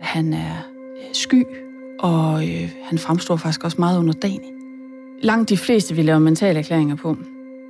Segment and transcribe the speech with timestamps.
[0.00, 0.68] Han er
[0.98, 1.44] øh, sky,
[1.98, 4.52] og øh, han fremstår faktisk også meget underdanig.
[5.22, 7.16] Langt de fleste, vi laver mentale erklæringer på,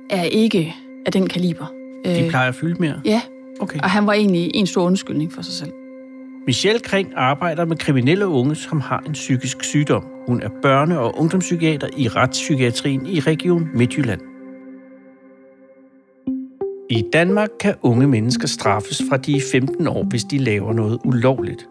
[0.09, 0.75] er ikke
[1.05, 1.65] af den kaliber.
[2.05, 3.01] De plejer at fylde mere?
[3.05, 3.21] Ja,
[3.59, 3.79] Okay.
[3.83, 5.71] og han var egentlig en stor undskyldning for sig selv.
[6.47, 10.03] Michelle Kring arbejder med kriminelle unge, som har en psykisk sygdom.
[10.27, 14.21] Hun er børne- og ungdomspsykiater i retspsykiatrien i Region Midtjylland.
[16.89, 20.99] I Danmark kan unge mennesker straffes fra de er 15 år, hvis de laver noget
[21.05, 21.67] ulovligt.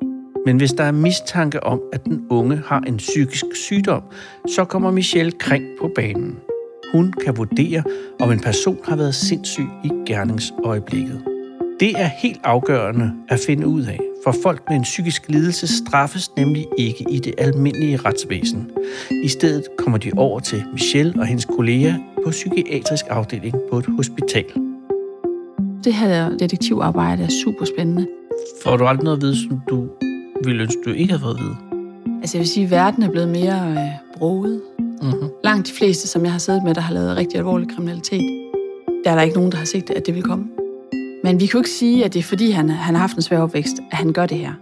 [0.46, 4.02] Men hvis der er mistanke om, at den unge har en psykisk sygdom,
[4.48, 6.36] så kommer Michelle Kring på banen.
[6.92, 7.82] Hun kan vurdere,
[8.20, 11.22] om en person har været sindssyg i gerningsøjeblikket.
[11.80, 16.30] Det er helt afgørende at finde ud af, for folk med en psykisk lidelse straffes
[16.36, 18.70] nemlig ikke i det almindelige retsvæsen.
[19.24, 21.94] I stedet kommer de over til Michelle og hendes kolleger
[22.24, 24.44] på psykiatrisk afdeling på et hospital.
[25.84, 28.06] Det her detektivarbejde er super spændende.
[28.62, 29.88] Får du aldrig noget at vide, som du
[30.44, 31.56] ville ønske, du ikke havde fået at vide?
[32.20, 34.62] Altså jeg vil sige, at verden er blevet mere øh, broget.
[34.78, 35.28] Mm-hmm.
[35.44, 38.22] Langt de fleste, som jeg har siddet med, der har lavet rigtig alvorlig kriminalitet,
[39.04, 40.44] der er der ikke nogen, der har set, at det vil komme.
[41.24, 43.22] Men vi kan jo ikke sige, at det er fordi, han, han har haft en
[43.22, 44.52] svær opvækst, at han gør det her.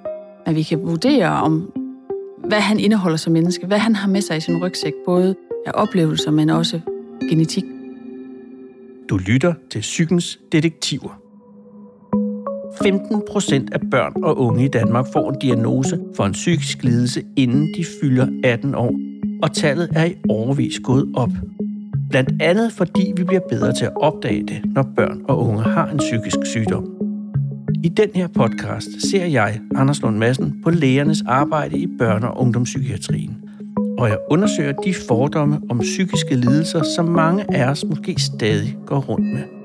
[0.46, 1.72] Men vi kan vurdere om,
[2.44, 5.34] hvad han indeholder som menneske, hvad han har med sig i sin rygsæk, både
[5.66, 6.80] af oplevelser, men også
[7.30, 7.64] genetik.
[9.08, 11.27] Du lytter til Psykens Detektiver.
[12.82, 17.22] 15 procent af børn og unge i Danmark får en diagnose for en psykisk lidelse,
[17.36, 18.94] inden de fylder 18 år,
[19.42, 21.30] og tallet er i overvis gået op.
[22.10, 25.90] Blandt andet fordi vi bliver bedre til at opdage det, når børn og unge har
[25.90, 26.86] en psykisk sygdom.
[27.84, 32.40] I den her podcast ser jeg, Anders Lund Madsen, på lægernes arbejde i børne- og
[32.40, 33.36] ungdomspsykiatrien.
[33.98, 39.00] Og jeg undersøger de fordomme om psykiske lidelser, som mange af os måske stadig går
[39.00, 39.57] rundt med.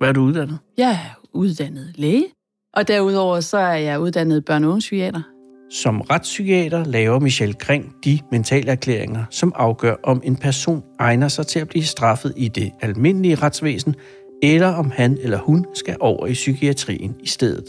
[0.00, 0.58] Hvad er du uddannet?
[0.78, 2.26] Jeg er uddannet læge,
[2.74, 5.22] og derudover så er jeg uddannet børne- og ungepsykiater.
[5.70, 11.46] Som retspsykiater laver Michelle Kring de mentale erklæringer, som afgør, om en person egner sig
[11.46, 13.94] til at blive straffet i det almindelige retsvæsen,
[14.42, 17.64] eller om han eller hun skal over i psykiatrien i stedet.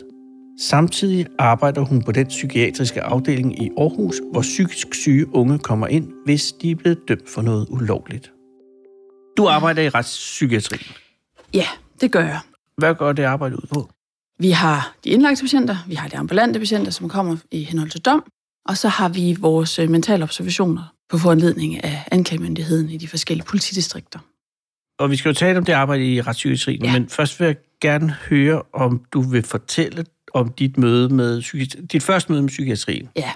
[0.59, 6.07] Samtidig arbejder hun på den psykiatriske afdeling i Aarhus, hvor psykisk syge unge kommer ind,
[6.25, 8.31] hvis de er blevet dømt for noget ulovligt.
[9.37, 10.95] Du arbejder i retspsykiatrien.
[11.53, 11.67] Ja,
[12.01, 12.39] det gør jeg.
[12.77, 13.89] Hvad går det arbejde ud på?
[14.39, 18.01] Vi har de indlagte patienter, vi har de ambulante patienter, som kommer i henhold til
[18.01, 18.23] dom,
[18.65, 23.45] og så har vi vores øh, mentale observationer på foranledning af anklagemyndigheden i de forskellige
[23.45, 24.19] politidistrikter.
[24.99, 26.91] Og vi skal jo tale om det arbejde i retspsykiatrien, Ja.
[26.93, 31.41] men først vil jeg gerne høre, om du vil fortælle om dit møde med
[31.87, 33.09] dit første møde med psykiatrien.
[33.15, 33.31] Ja.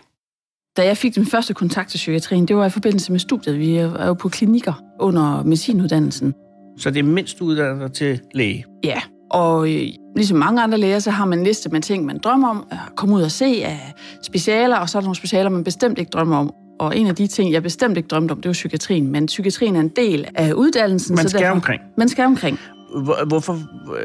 [0.78, 3.59] Da jeg fik den første kontakt til psykiatrien, det var i forbindelse med studiet.
[3.59, 6.34] Vi er jo på klinikker under medicinuddannelsen.
[6.78, 8.66] Så det er mindst du uddanner dig til læge.
[8.84, 9.81] Ja, og øh,
[10.16, 12.78] ligesom mange andre læger, så har man en liste med ting, man drømmer om at
[12.96, 13.94] komme ud og se af
[14.24, 16.52] specialer, og så er der nogle specialer, man bestemt ikke drømmer om.
[16.80, 19.12] Og en af de ting, jeg bestemt ikke drømte om, det var psykiatrien.
[19.12, 21.16] Men psykiatrien er en del af uddannelsen.
[21.16, 21.81] Man så skal derfor, omkring.
[21.97, 22.59] Man skal omkring.
[23.03, 23.53] Hvor- Hvorfor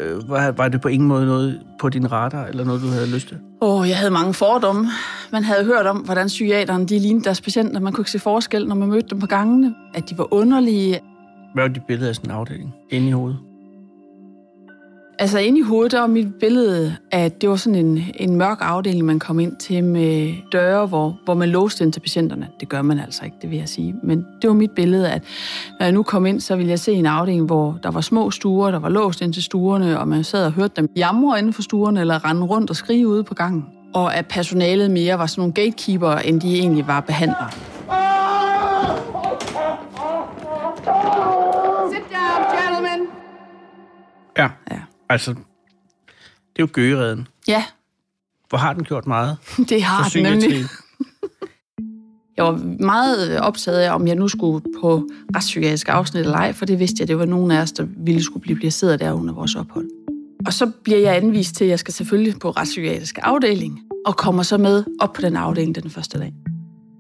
[0.02, 3.28] øh, var, det på ingen måde noget på din radar, eller noget, du havde lyst
[3.28, 3.36] til?
[3.62, 4.88] Åh, jeg havde mange fordomme.
[5.32, 7.80] Man havde hørt om, hvordan psykiaterne de lignede deres patienter.
[7.80, 9.74] Man kunne ikke se forskel, når man mødte dem på gangene.
[9.94, 11.00] At de var underlige.
[11.54, 13.38] Hvad var dit billede af sådan en afdeling inde i hovedet?
[15.18, 18.58] Altså inde i hovedet, der var mit billede, at det var sådan en, en mørk
[18.60, 22.48] afdeling, man kom ind til med døre, hvor, hvor man låste ind til patienterne.
[22.60, 23.94] Det gør man altså ikke, det vil jeg sige.
[24.02, 25.22] Men det var mit billede, at
[25.78, 28.30] når jeg nu kom ind, så ville jeg se en afdeling, hvor der var små
[28.30, 31.52] stuer, der var låst ind til stuerne, og man sad og hørte dem jamre inden
[31.52, 33.66] for stuerne, eller rende rundt og skrige ude på gangen.
[33.94, 37.50] Og at personalet mere var sådan nogle gatekeeper, end de egentlig var behandlere.
[44.42, 44.50] Ja.
[44.70, 44.80] Ja.
[45.08, 47.28] Altså, det er jo gøgeredden.
[47.48, 47.64] Ja,
[48.48, 49.36] Hvor har den gjort meget
[49.68, 50.64] det har den nemlig.
[52.36, 56.66] Jeg var meget optaget af, om jeg nu skulle på retspsykiatrisk afsnit eller ej, for
[56.66, 59.34] det vidste jeg, det var nogen af os, der ville skulle blive placeret der under
[59.34, 59.88] vores ophold.
[60.46, 64.42] Og så bliver jeg anvist til, at jeg skal selvfølgelig på retspsykiatrisk afdeling, og kommer
[64.42, 66.34] så med op på den afdeling den første dag.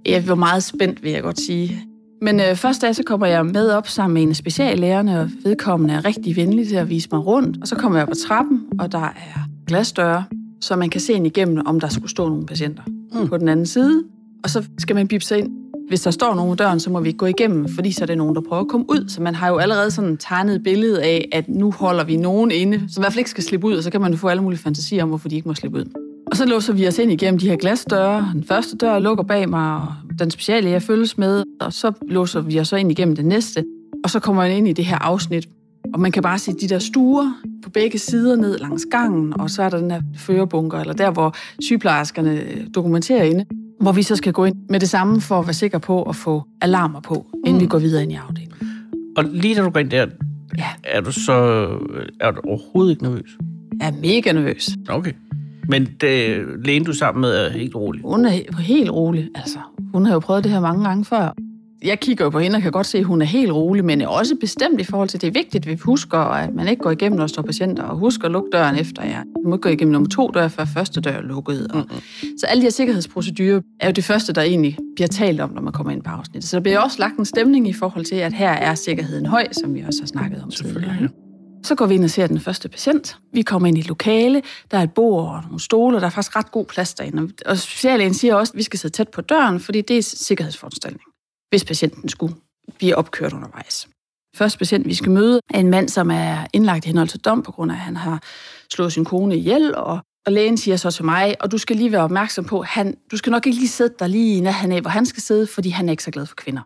[0.06, 1.84] Jeg var meget spændt, vil jeg godt sige.
[2.22, 5.30] Men øh, første dag, så kommer jeg med op sammen med en af speciallærerne, og
[5.44, 7.58] vedkommende er rigtig venlig til at vise mig rundt.
[7.62, 10.24] Og så kommer jeg på trappen, og der er glasdøre,
[10.60, 12.82] så man kan se ind igennem, om der skulle stå nogle patienter
[13.12, 13.28] mm.
[13.28, 14.04] på den anden side.
[14.44, 15.50] Og så skal man bipse ind.
[15.88, 18.06] Hvis der står nogen i døren, så må vi ikke gå igennem, fordi så er
[18.06, 19.08] det nogen, der prøver at komme ud.
[19.08, 22.50] Så man har jo allerede sådan tegnet et billede af, at nu holder vi nogen
[22.50, 24.28] inde, som i hvert fald ikke skal slippe ud, og så kan man jo få
[24.28, 25.84] alle mulige fantasier om, hvorfor de ikke må slippe ud.
[26.26, 28.30] Og så låser vi os ind igennem de her glasdøre.
[28.32, 29.86] Den første dør lukker bag mig, og
[30.24, 33.64] den speciale, jeg følges med, og så låser vi os så ind igennem den næste.
[34.04, 35.48] Og så kommer jeg ind i det her afsnit,
[35.94, 37.32] Og man kan bare se de der stuer
[37.64, 41.10] på begge sider ned langs gangen, og så er der den her førerbunker, eller der,
[41.10, 42.40] hvor sygeplejerskerne
[42.74, 43.44] dokumenterer inde,
[43.80, 46.16] hvor vi så skal gå ind med det samme for at være sikker på at
[46.16, 47.60] få alarmer på, inden mm.
[47.60, 48.56] vi går videre ind i afdelingen.
[49.16, 50.06] Og lige da du går ind der,
[50.58, 51.32] Ja, er du så
[52.20, 53.38] er du overhovedet ikke nervøs?
[53.80, 54.70] jeg er mega nervøs.
[54.88, 55.12] Okay.
[55.70, 58.02] Men det, lægen, du er sammen med, er helt rolig.
[58.04, 59.28] Hun er he- helt rolig.
[59.34, 59.58] Altså,
[59.92, 61.34] hun har jo prøvet det her mange gange før.
[61.84, 64.00] Jeg kigger jo på hende og kan godt se, at hun er helt rolig, men
[64.00, 66.68] er også bestemt i forhold til, at det er vigtigt, at vi husker, at man
[66.68, 69.22] ikke går igennem, når der står patienter, og husker at lukke døren efter jer.
[69.44, 71.66] Du må ikke gå igennem nummer to dør, før første dør er lukket.
[71.70, 71.76] Og...
[71.76, 72.38] Mm-hmm.
[72.38, 75.62] Så alle de her sikkerhedsprocedurer er jo det første, der egentlig bliver talt om, når
[75.62, 76.50] man kommer ind på afsnittet.
[76.50, 79.46] Så der bliver også lagt en stemning i forhold til, at her er sikkerheden høj,
[79.52, 81.08] som vi også har snakket om tidligere.
[81.62, 83.18] Så går vi ind og ser den første patient.
[83.32, 86.10] Vi kommer ind i et lokale, der er et bord og nogle stole, der er
[86.10, 87.32] faktisk ret god plads derinde.
[87.46, 91.10] Og speciallægen siger også, at vi skal sidde tæt på døren, fordi det er sikkerhedsforanstaltning,
[91.50, 92.34] hvis patienten skulle
[92.78, 93.88] blive opkørt undervejs.
[94.36, 97.42] Første patient, vi skal møde, er en mand, som er indlagt i henhold til dom,
[97.42, 98.22] på grund af, at han har
[98.72, 101.92] slået sin kone ihjel, og og lægen siger så til mig, og du skal lige
[101.92, 104.80] være opmærksom på, han, du skal nok ikke lige sidde der lige i nærheden af,
[104.80, 106.62] hvor han skal sidde, fordi han er ikke så glad for kvinder.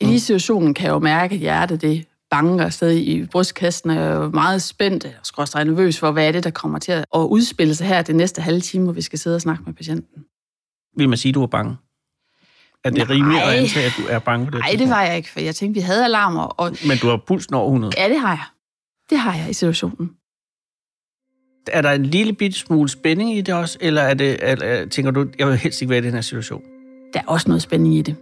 [0.00, 3.96] I lige situationen kan jeg jo mærke, at hjertet det banker afsted i brystkassen, og
[3.96, 7.06] jeg er meget spændt og skråstrej nervøs for, hvad er det, der kommer til at
[7.14, 10.24] udspille sig her det næste halve time, hvor vi skal sidde og snakke med patienten.
[10.96, 11.76] Vil man sige, at du er bange?
[12.84, 13.06] Er det Nej.
[13.16, 15.40] rimeligt at antage, at du er bange på det Nej, det var jeg ikke, for
[15.40, 17.92] jeg tænkte, vi havde alarmer, og Men du har pulsen over 100.
[18.00, 18.44] ja, det har jeg.
[19.10, 20.10] Det har jeg i situationen.
[21.72, 25.10] Er der en lille bitte smule spænding i det også, eller er det, eller, tænker
[25.10, 26.62] du, jeg vil helst ikke være i den her situation?
[27.14, 28.16] Der er også noget spænding i det.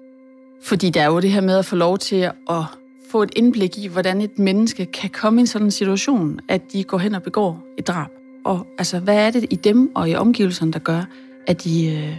[0.65, 2.17] Fordi der er jo det her med at få lov til
[2.51, 2.65] at
[3.13, 6.85] få et indblik i, hvordan et menneske kan komme i en sådan situation, at de
[6.85, 8.11] går hen og begår et drab.
[8.45, 11.09] Og altså, hvad er det i dem og i omgivelserne, der gør,
[11.47, 12.17] at de øh,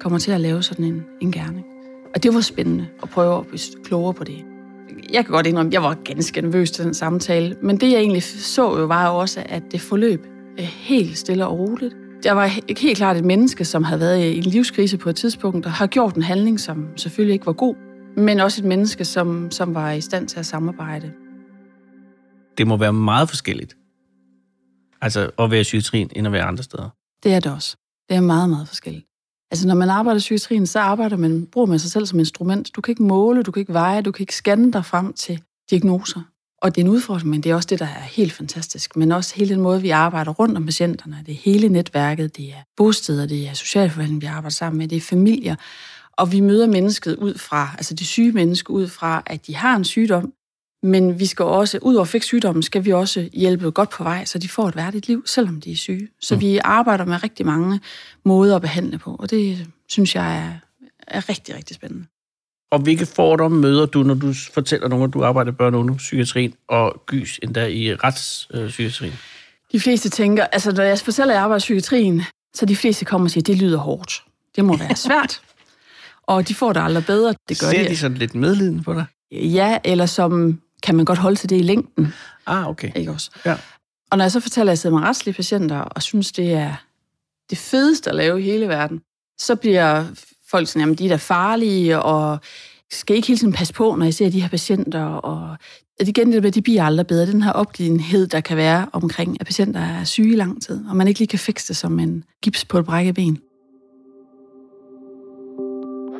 [0.00, 1.66] kommer til at lave sådan en, en gerning?
[2.14, 4.44] Og det var spændende at prøve at blive klogere på det.
[5.12, 7.98] Jeg kan godt indrømme, at jeg var ganske nervøs til den samtale, men det jeg
[7.98, 10.26] egentlig så jo var jo også, at det forløb
[10.58, 11.94] øh, helt stille og roligt.
[12.24, 12.46] Jeg var
[12.80, 15.86] helt klart et menneske, som havde været i en livskrise på et tidspunkt, og har
[15.86, 17.74] gjort en handling, som selvfølgelig ikke var god,
[18.16, 21.12] men også et menneske, som, som var i stand til at samarbejde.
[22.58, 23.76] Det må være meget forskelligt.
[25.00, 26.88] Altså at være i psykiatrien, end at være andre steder.
[27.22, 27.76] Det er det også.
[28.08, 29.06] Det er meget, meget forskelligt.
[29.50, 32.76] Altså, når man arbejder i psykiatrien, så arbejder man, bruger man sig selv som instrument.
[32.76, 35.42] Du kan ikke måle, du kan ikke veje, du kan ikke scanne dig frem til
[35.70, 36.20] diagnoser.
[36.62, 38.96] Og det er en udfordring, men det er også det, der er helt fantastisk.
[38.96, 41.22] Men også hele den måde, vi arbejder rundt om patienterne.
[41.26, 44.96] Det er hele netværket, det er bosteder, det er socialforvaltning, vi arbejder sammen med, det
[44.96, 45.56] er familier.
[46.18, 49.76] Og vi møder mennesket ud fra, altså det syge menneske ud fra, at de har
[49.76, 50.32] en sygdom,
[50.82, 54.02] men vi skal også, ud over at fikse sygdommen, skal vi også hjælpe godt på
[54.02, 56.08] vej, så de får et værdigt liv, selvom de er syge.
[56.20, 56.40] Så mm.
[56.40, 57.80] vi arbejder med rigtig mange
[58.24, 60.52] måder at behandle på, og det synes jeg er,
[61.06, 62.06] er rigtig, rigtig spændende.
[62.70, 65.80] Og hvilke fordomme møder du, når du fortæller nogen, at du arbejder i børne- og
[65.80, 69.12] ungdomspsykiatrien, og gys endda i retspsykiatrien?
[69.72, 72.22] De fleste tænker, altså når jeg fortæller, at jeg arbejder i psykiatrien,
[72.54, 74.24] så de fleste kommer og siger, at det lyder hårdt.
[74.56, 75.40] Det må være svært.
[76.28, 77.34] Og de får det aldrig bedre.
[77.48, 77.88] Det gør Ser de.
[77.88, 79.04] de sådan lidt medlidende på dig?
[79.32, 82.14] Ja, eller som, kan man godt holde til det i længden.
[82.46, 82.90] Ah, okay.
[82.96, 83.30] Ikke også?
[83.46, 83.56] Ja.
[84.10, 86.74] Og når jeg så fortæller, at jeg sidder med retslige patienter, og synes, det er
[87.50, 89.00] det fedeste at lave i hele verden,
[89.38, 90.04] så bliver
[90.50, 92.38] folk sådan, jamen de er da farlige, og
[92.92, 95.56] skal ikke hele tiden passe på, når jeg ser de her patienter, og
[96.00, 97.26] at igen det med, de bliver aldrig bedre.
[97.26, 100.96] Den her opgivenhed, der kan være omkring, at patienter er syge i lang tid, og
[100.96, 103.38] man ikke lige kan fikse det som en gips på et brækket ben.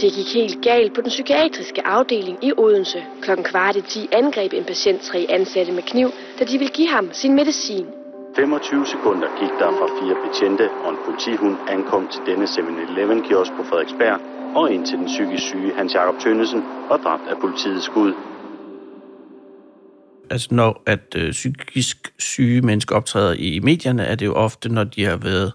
[0.01, 2.99] Det gik helt galt på den psykiatriske afdeling i Odense.
[3.23, 6.89] Klokken kvart i 10 angreb en patient tre ansatte med kniv, da de ville give
[6.89, 7.87] ham sin medicin.
[8.37, 13.63] 25 sekunder gik der fra fire betjente og en politihund ankom til denne 7-Eleven-kiosk på
[13.69, 14.21] Frederiksberg
[14.57, 18.13] og ind til den psykisk syge Hans Jakob Tønnesen og dræbt af politiets skud.
[20.31, 24.85] Altså når at øh, psykisk syge mennesker optræder i medierne, er det jo ofte, når
[24.85, 25.53] de har været,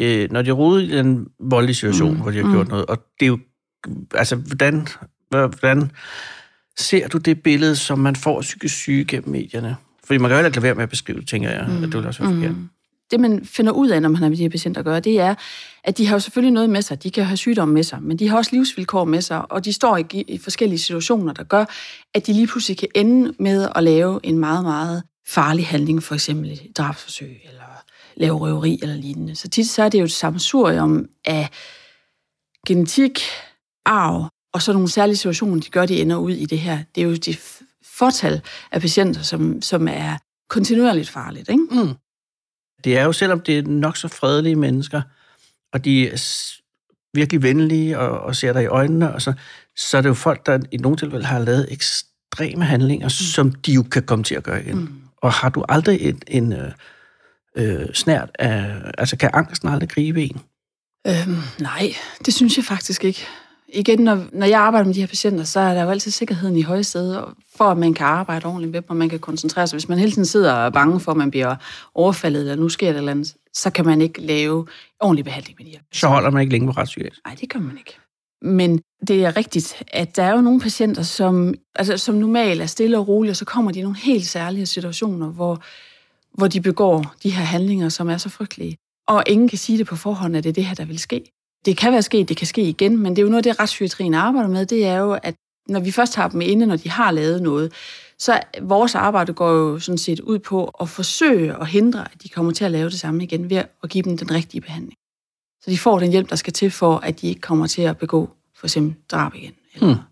[0.00, 2.20] øh, når de har rodet i en voldelig situation, mm.
[2.20, 2.86] hvor de har gjort noget.
[2.86, 3.38] Og det er jo,
[4.14, 4.88] altså hvordan,
[5.28, 5.90] hvordan
[6.78, 9.76] ser du det billede, som man får psykisk syge gennem medierne?
[10.04, 11.76] Fordi man kan jo heller ikke lade være med at beskrive, tænker jeg, mm.
[11.76, 12.54] at det vil også være forkert.
[13.10, 15.20] det, man finder ud af, når man har med de her patienter at gøre, det
[15.20, 15.34] er,
[15.84, 17.02] at de har jo selvfølgelig noget med sig.
[17.02, 19.72] De kan have sygdomme med sig, men de har også livsvilkår med sig, og de
[19.72, 21.64] står i, i forskellige situationer, der gør,
[22.14, 26.14] at de lige pludselig kan ende med at lave en meget, meget farlig handling, for
[26.14, 27.82] eksempel et drabsforsøg, eller
[28.16, 29.36] lave røveri eller lignende.
[29.36, 31.48] Så tit så er det jo et sammensurium af
[32.66, 33.20] genetik,
[33.86, 36.78] arv, og så nogle særlige situationer, de gør, de ender ud i det her.
[36.94, 37.36] Det er jo de
[37.84, 38.40] fortal
[38.72, 40.16] af patienter, som, som er
[40.48, 41.64] kontinuerligt farligt, ikke?
[41.70, 41.94] Mm.
[42.84, 45.02] Det er jo, selvom det er nok så fredelige mennesker,
[45.72, 46.16] og de er
[47.14, 49.32] virkelig venlige og, og ser dig i øjnene, og så,
[49.76, 53.10] så er det jo folk, der i nogle tilfælde har lavet ekstreme handlinger, mm.
[53.10, 54.76] som de jo kan komme til at gøre igen.
[54.76, 55.00] Mm.
[55.16, 56.72] Og har du aldrig et, en øh,
[57.56, 58.74] øh, snært af...
[58.98, 60.40] Altså, kan angsten aldrig gribe en?
[61.06, 61.94] Øhm, nej,
[62.26, 63.26] det synes jeg faktisk ikke.
[63.72, 66.56] Igen, når, når jeg arbejder med de her patienter, så er der jo altid sikkerheden
[66.56, 69.66] i høje sæder, for at man kan arbejde ordentligt med dem, og man kan koncentrere
[69.66, 69.76] sig.
[69.76, 71.56] Hvis man hele tiden sidder og er bange for, at man bliver
[71.94, 74.66] overfaldet, eller nu sker det eller andet, så kan man ikke lave
[75.00, 75.78] ordentlig behandling med de her.
[75.92, 77.20] Så holder man ikke længe på retspsykiatrisk.
[77.26, 77.96] Nej, det gør man ikke.
[78.42, 82.66] Men det er rigtigt, at der er jo nogle patienter, som, altså, som normalt er
[82.66, 85.62] stille og rolige, og så kommer de i nogle helt særlige situationer, hvor,
[86.34, 88.76] hvor de begår de her handlinger, som er så frygtelige.
[89.08, 91.32] Og ingen kan sige det på forhånd, at det er det her, der vil ske.
[91.64, 94.14] Det kan være sket, det kan ske igen, men det er jo noget, det retspsykiatrien
[94.14, 95.34] arbejder med, det er jo, at
[95.68, 97.72] når vi først har dem inde, når de har lavet noget,
[98.18, 102.28] så vores arbejde går jo sådan set ud på at forsøge at hindre, at de
[102.28, 104.94] kommer til at lave det samme igen, ved at give dem den rigtige behandling.
[105.60, 107.98] Så de får den hjælp, der skal til for, at de ikke kommer til at
[107.98, 110.02] begå for eksempel drab igen, eller hmm.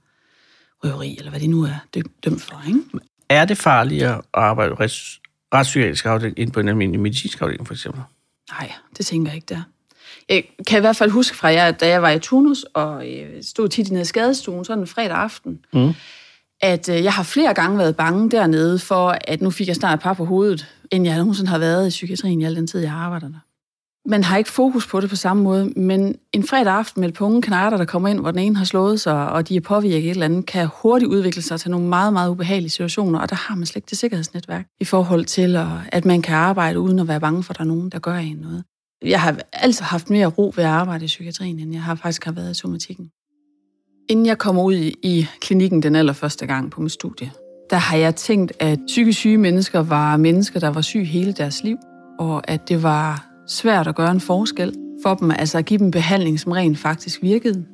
[0.84, 1.86] røveri, eller hvad de nu er
[2.24, 2.62] dømt for.
[2.66, 2.80] Ikke?
[3.28, 5.20] Er det farligere at arbejde rets,
[5.54, 8.02] retspsykiatrisk afdeling end på en almindelig medicinsk afdeling, for eksempel?
[8.50, 9.62] Nej, det tænker jeg ikke, der.
[10.28, 13.42] Jeg kan i hvert fald huske fra, jer, da jeg var i turnus, og øh,
[13.42, 15.94] stod tit nede i skadestuen, sådan en fredag aften, mm.
[16.60, 19.94] at øh, jeg har flere gange været bange dernede for, at nu fik jeg snart
[19.94, 22.80] et par på hovedet, end jeg nogensinde har været i psykiatrien i al den tid,
[22.80, 23.38] jeg har arbejdet der
[24.08, 27.14] man har ikke fokus på det på samme måde, men en fredag aften med et
[27.14, 29.60] par unge kanater, der kommer ind, hvor den ene har slået sig, og de er
[29.60, 33.30] påvirket et eller andet, kan hurtigt udvikle sig til nogle meget, meget ubehagelige situationer, og
[33.30, 35.56] der har man slet ikke det sikkerhedsnetværk i forhold til,
[35.92, 38.14] at man kan arbejde uden at være bange for, at der er nogen, der gør
[38.14, 38.64] en noget.
[39.02, 42.24] Jeg har altid haft mere ro ved at arbejde i psykiatrien, end jeg har faktisk
[42.24, 43.10] har været i somatikken.
[44.10, 47.30] Inden jeg kom ud i klinikken den allerførste gang på mit studie,
[47.70, 51.62] der har jeg tænkt, at psykisk syge mennesker var mennesker, der var syge hele deres
[51.62, 51.76] liv,
[52.18, 55.90] og at det var svært at gøre en forskel for dem, altså at give dem
[55.90, 57.64] behandling, som rent faktisk virkede.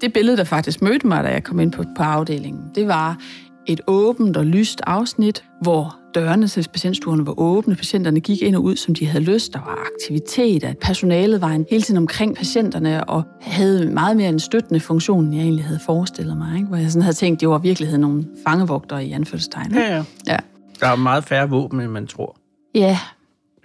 [0.00, 3.18] Det billede, der faktisk mødte mig, da jeg kom ind på, på afdelingen, det var
[3.66, 8.62] et åbent og lyst afsnit, hvor dørene til patientstuerne var åbne, patienterne gik ind og
[8.64, 12.36] ud, som de havde lyst, der var aktivitet, at personalet var en hele tiden omkring
[12.36, 16.68] patienterne og havde meget mere en støttende funktion, end jeg egentlig havde forestillet mig, ikke?
[16.68, 19.74] hvor jeg sådan havde tænkt, det var virkeligheden nogle fangevogtere i anførselstegn.
[19.74, 20.04] Ja, ja.
[20.26, 20.36] ja.
[20.80, 22.36] Der er meget færre våben, end man tror.
[22.74, 22.98] Ja,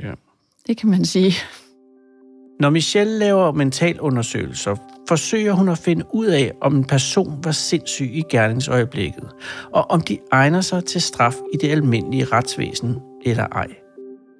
[0.03, 0.11] ja.
[0.67, 1.33] det kan man sige.
[2.59, 4.75] Når Michelle laver mentalundersøgelser,
[5.09, 9.29] forsøger hun at finde ud af, om en person var sindssyg i gerningsøjeblikket,
[9.73, 13.67] og om de egner sig til straf i det almindelige retsvæsen eller ej.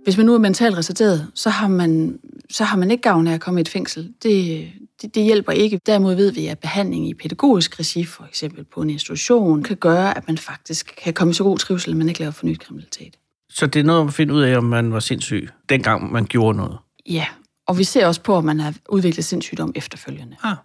[0.04, 3.34] Hvis man nu er mentalt retarderet, så har man, så har man ikke gavn af
[3.34, 4.14] at komme i et fængsel.
[4.24, 4.68] Det,
[5.02, 5.80] det, det hjælper ikke.
[5.86, 10.18] Derimod ved vi, at behandling i pædagogisk regi, for eksempel på en institution, kan gøre,
[10.18, 13.16] at man faktisk kan komme i så god trivsel, at man ikke laver fornyet kriminalitet.
[13.50, 16.58] Så det er noget at finde ud af, om man var sindssyg, dengang man gjorde
[16.58, 16.78] noget?
[17.10, 17.26] Ja,
[17.70, 20.36] og vi ser også på, om man har udviklet sindssygdom efterfølgende.
[20.44, 20.56] Ah.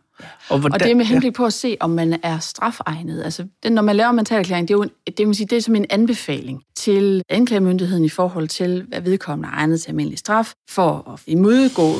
[0.48, 3.22] Og, hvordan, og det er med henblik på at se, om man er strafegnet.
[3.22, 5.62] Altså, det, når man laver mentalklæring, det er jo en, det, man sige, det er
[5.62, 10.52] som en anbefaling til anklagemyndigheden i forhold til, hvad vedkommende er egnet til almindelig straf
[10.70, 11.92] for at imødegå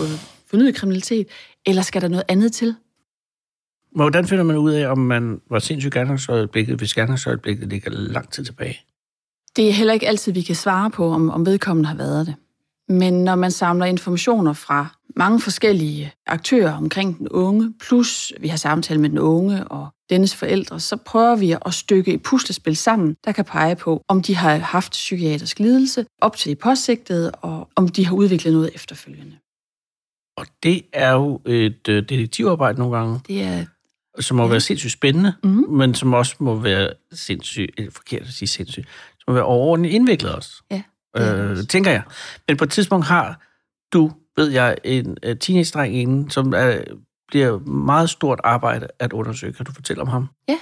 [0.50, 1.26] fornyet kriminalitet,
[1.66, 2.74] eller skal der noget andet til?
[3.94, 8.44] Hvordan finder man ud af, om man var sindssyg gerningsøjeblikket, hvis gerningsøjeblikket ligger lang tid
[8.44, 8.80] tilbage?
[9.56, 12.34] Det er heller ikke altid, vi kan svare på, om, om vedkommende har været det.
[12.88, 14.86] Men når man samler informationer fra
[15.16, 20.34] mange forskellige aktører omkring den unge, plus vi har samtalt med den unge og dennes
[20.36, 24.34] forældre, så prøver vi at stykke et puslespil sammen, der kan pege på, om de
[24.34, 29.36] har haft psykiatrisk lidelse op til det påsigtede, og om de har udviklet noget efterfølgende.
[30.36, 33.20] Og det er jo et øh, detektivarbejde nogle gange.
[33.28, 33.64] Det er
[34.20, 34.48] som må ja.
[34.48, 35.72] være sindssygt spændende, mm-hmm.
[35.72, 38.88] men som også må være sindssygt, eller forkert at sige sindssygt,
[39.18, 40.62] som må være overordentligt indviklet også.
[40.70, 40.82] Ja
[41.16, 42.02] øh, tænker jeg.
[42.48, 43.40] Men på et tidspunkt har
[43.92, 46.78] du, ved jeg, en uh, teenage-dreng inde, som er,
[47.28, 49.52] bliver meget stort arbejde at undersøge.
[49.52, 50.26] Kan du fortælle om ham?
[50.48, 50.58] Ja.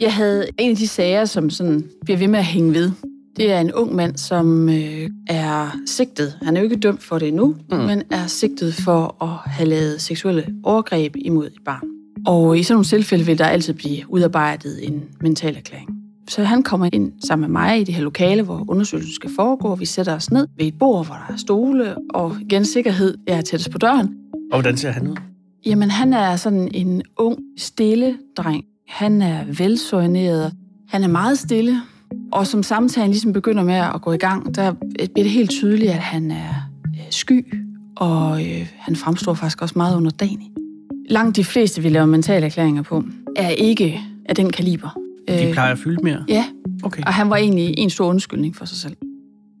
[0.00, 2.90] Jeg havde en af de sager, som sådan bliver ved med at hænge ved.
[3.36, 6.38] Det er en ung mand, som øh, er sigtet.
[6.42, 7.76] Han er jo ikke dømt for det endnu, mm.
[7.76, 11.88] men er sigtet for at have lavet seksuelle overgreb imod et barn.
[12.26, 16.01] Og i sådan nogle tilfælde vil der altid blive udarbejdet en mental erklæring.
[16.28, 19.74] Så han kommer ind sammen med mig i det her lokale, hvor undersøgelsen skal foregå.
[19.74, 23.40] Vi sætter os ned ved et bord, hvor der er stole, og igen sikkerhed er
[23.40, 24.14] tættest på døren.
[24.52, 25.16] Og hvordan ser han ud?
[25.66, 28.64] Jamen, han er sådan en ung, stille dreng.
[28.88, 30.52] Han er velsorienteret.
[30.88, 31.80] Han er meget stille.
[32.32, 35.90] Og som samtalen ligesom begynder med at gå i gang, der bliver det helt tydeligt,
[35.90, 37.54] at han er øh, sky,
[37.96, 40.50] og øh, han fremstår faktisk også meget underdanig.
[41.08, 43.04] Langt de fleste, vi laver mentale erklæringer på,
[43.36, 45.01] er ikke af den kaliber.
[45.28, 46.24] De øh, plejer at fylde mere?
[46.28, 46.44] Ja,
[46.82, 47.02] okay.
[47.06, 48.96] og han var egentlig en stor undskyldning for sig selv.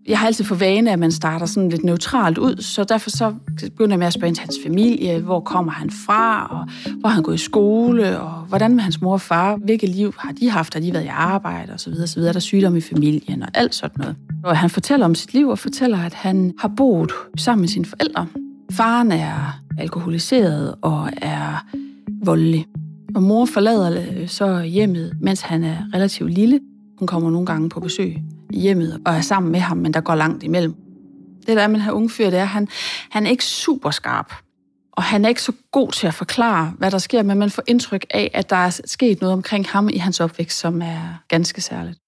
[0.08, 3.34] Jeg har altid for vane, at man starter sådan lidt neutralt ud, så derfor så
[3.60, 7.22] begynder jeg med at spørge hans familie, hvor kommer han fra, og hvor har han
[7.22, 10.74] gået i skole, og hvordan med hans mor og far, hvilket liv har de haft,
[10.74, 12.32] har de været i arbejde, og så videre, så videre.
[12.32, 14.16] Der er sygdom i familien, og alt sådan noget.
[14.44, 17.84] Og han fortæller om sit liv, og fortæller, at han har boet sammen med sine
[17.84, 18.26] forældre.
[18.72, 21.66] Faren er alkoholiseret og er
[22.24, 22.66] voldelig.
[23.14, 26.60] Og mor forlader så hjemmet, mens han er relativt lille.
[26.98, 28.16] Hun kommer nogle gange på besøg
[28.50, 30.74] i hjemmet og er sammen med ham, men der går langt imellem.
[31.46, 32.68] Det der med den her unge fyr, det er, at han,
[33.10, 34.32] han er ikke super skarp.
[34.92, 37.62] Og han er ikke så god til at forklare, hvad der sker, men man får
[37.66, 41.60] indtryk af, at der er sket noget omkring ham i hans opvækst, som er ganske
[41.60, 41.98] særligt.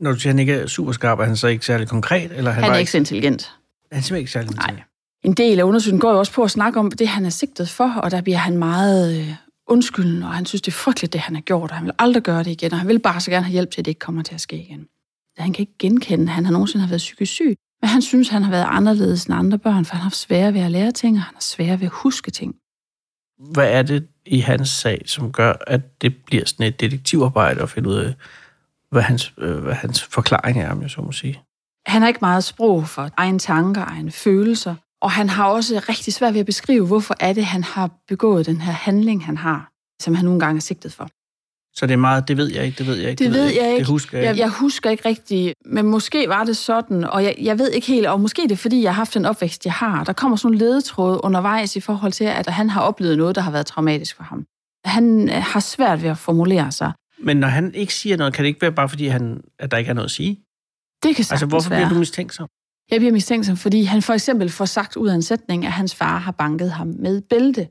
[0.00, 2.32] Når du siger, at han ikke er super skarp, er han så ikke særlig konkret?
[2.32, 3.52] Eller han, han er ikke ikke så intelligent.
[3.92, 4.78] Han er simpelthen ikke særlig intelligent?
[4.78, 4.84] Nej.
[5.24, 7.68] En del af undersøgelsen går jo også på at snakke om det, han er sigtet
[7.68, 9.34] for, og der bliver han meget øh,
[9.72, 12.22] undskylden, og han synes, det er frygteligt, det han har gjort, og han vil aldrig
[12.22, 13.98] gøre det igen, og han vil bare så gerne have hjælp til, at det ikke
[13.98, 14.88] kommer til at ske igen.
[15.38, 18.28] Han kan ikke genkende, at han har nogensinde har været psykisk syg, men han synes,
[18.28, 20.92] han har været anderledes end andre børn, for han har haft svære ved at lære
[20.92, 22.54] ting, og han har svære ved at huske ting.
[23.52, 27.70] Hvad er det i hans sag, som gør, at det bliver sådan et detektivarbejde at
[27.70, 28.14] finde ud af,
[28.90, 31.40] hvad hans, øh, hvad hans forklaring er, om jeg så må sige?
[31.86, 36.12] Han har ikke meget sprog for egen tanker, egne følelser, og han har også rigtig
[36.14, 39.70] svært ved at beskrive, hvorfor er det, han har begået den her handling, han har,
[40.02, 41.08] som han nogle gange er sigtet for.
[41.74, 43.24] Så det er meget, det ved jeg ikke, det ved jeg ikke.
[43.24, 43.78] Det, det ved jeg ikke.
[43.78, 47.34] Det husker jeg, jeg Jeg husker ikke rigtigt, men måske var det sådan, og jeg,
[47.40, 49.72] jeg ved ikke helt, og måske det er, fordi jeg har haft den opvækst, jeg
[49.72, 50.04] har.
[50.04, 53.40] Der kommer sådan nogle ledetråde undervejs i forhold til, at han har oplevet noget, der
[53.42, 54.46] har været traumatisk for ham.
[54.84, 56.92] Han øh, har svært ved at formulere sig.
[57.18, 59.76] Men når han ikke siger noget, kan det ikke være bare fordi, han, at der
[59.76, 60.40] ikke er noget at sige?
[61.02, 61.78] Det kan Altså, hvorfor være.
[61.78, 62.48] bliver du mistænksom?
[62.92, 65.94] Jeg bliver mistænksom, fordi han for eksempel får sagt ud af en sætning, at hans
[65.94, 67.68] far har banket ham med bælte.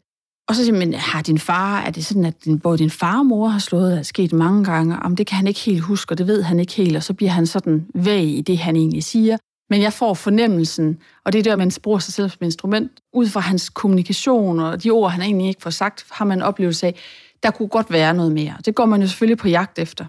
[0.48, 3.20] Og så siger man, har din far, er det sådan, at din, både din far
[3.20, 5.00] og mor har slået, er sket mange gange?
[5.00, 7.14] Om det kan han ikke helt huske, og det ved han ikke helt, og så
[7.14, 9.38] bliver han sådan væg i det, han egentlig siger.
[9.70, 13.28] Men jeg får fornemmelsen, og det er der, man bruger sig selv som instrument, ud
[13.28, 16.88] fra hans kommunikation og de ord, han egentlig ikke får sagt, har man en oplevelse
[16.88, 16.96] af,
[17.44, 18.56] der kunne godt være noget mere.
[18.66, 20.06] Det går man jo selvfølgelig på jagt efter.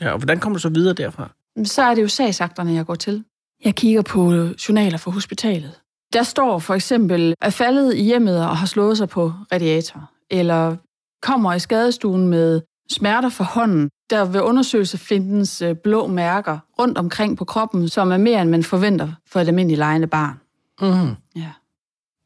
[0.00, 1.30] Ja, og hvordan kommer du så videre derfra?
[1.64, 3.24] Så er det jo sagsakterne, jeg går til.
[3.64, 4.32] Jeg kigger på
[4.68, 5.80] journaler fra hospitalet.
[6.12, 10.76] Der står for eksempel, er faldet i hjemmet og har slået sig på radiator, eller
[11.22, 12.60] kommer i skadestuen med
[12.90, 13.90] smerter for hånden.
[14.10, 18.50] Der ved undersøgelse findes øh, blå mærker rundt omkring på kroppen, som er mere, end
[18.50, 20.40] man forventer for et almindeligt lejende barn.
[20.80, 21.14] Mm.
[21.36, 21.50] Ja.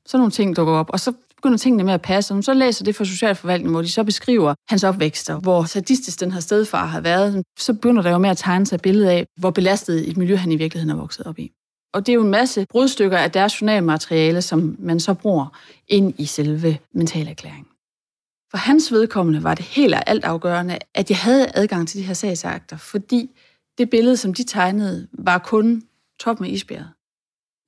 [0.06, 2.34] Så nogle ting dukker op, og så begynder tingene med at passe.
[2.34, 6.20] Og så læser det fra Socialforvaltningen, hvor de så beskriver hans opvækst, og hvor sadistisk
[6.20, 9.12] den her stedfar har været, så begynder der jo med at tegne sig et billede
[9.12, 11.52] af, hvor belastet et miljø han i virkeligheden er vokset op i.
[11.94, 16.14] Og det er jo en masse brudstykker af deres journalmateriale, som man så bruger ind
[16.18, 17.66] i selve mentalerklæringen.
[18.50, 22.06] For hans vedkommende var det helt og alt afgørende, at jeg havde adgang til de
[22.06, 23.30] her sagsakter, fordi
[23.78, 25.82] det billede, som de tegnede, var kun
[26.20, 26.95] toppen af isbjerget.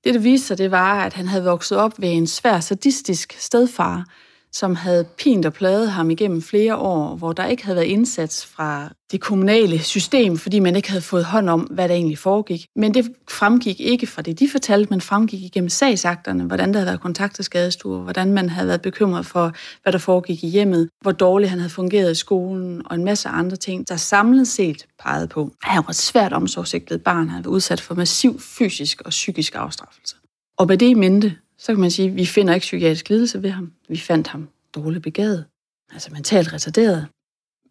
[0.05, 3.37] Det, der viste sig, det var, at han havde vokset op ved en svær sadistisk
[3.39, 4.05] stedfar,
[4.53, 8.47] som havde pint og pladet ham igennem flere år, hvor der ikke havde været indsats
[8.47, 12.67] fra det kommunale system, fordi man ikke havde fået hånd om, hvad der egentlig foregik.
[12.77, 16.87] Men det fremgik ikke fra det, de fortalte, men fremgik igennem sagsakterne, hvordan der havde
[16.87, 20.89] været kontakt til skadestuer, hvordan man havde været bekymret for, hvad der foregik i hjemmet,
[21.01, 24.87] hvor dårligt han havde fungeret i skolen, og en masse andre ting, der samlet set
[25.03, 28.41] pegede på, at han var et svært omsorgsægtet barn, han havde været udsat for massiv
[28.41, 30.17] fysisk og psykisk afstraffelse.
[30.59, 33.42] Og med det i mente, så kan man sige, at vi finder ikke psykiatrisk lidelse
[33.42, 33.73] ved ham.
[33.88, 35.44] Vi fandt ham dårligt begavet,
[35.92, 37.07] altså mentalt retarderet.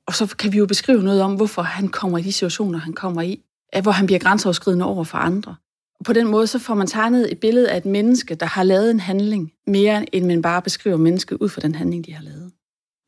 [0.08, 2.93] Og så kan vi jo beskrive noget om, hvorfor han kommer i de situationer, han
[2.93, 3.41] kommer i,
[3.82, 5.56] hvor han bliver grænseoverskridende over for andre.
[6.00, 8.63] Og på den måde så får man tegnet et billede af et menneske, der har
[8.63, 12.23] lavet en handling, mere end man bare beskriver mennesket ud fra den handling, de har
[12.23, 12.52] lavet.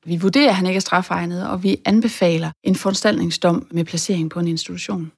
[0.06, 4.40] Vi vurderer, at han ikke er strafegnet, og vi anbefaler en foranstaltningsdom med placering på
[4.40, 5.12] en institution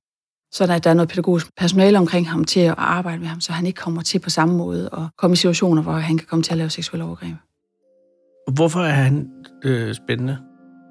[0.52, 3.52] så der, der er noget pædagogisk personale omkring ham til at arbejde med ham, så
[3.52, 6.44] han ikke kommer til på samme måde og komme i situationer, hvor han kan komme
[6.44, 7.36] til at lave seksuelle overgreb.
[8.54, 9.30] Hvorfor er han
[9.64, 10.38] øh, spændende?